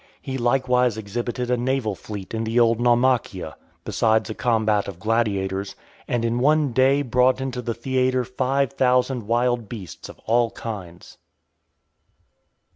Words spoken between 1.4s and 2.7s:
a naval fight in the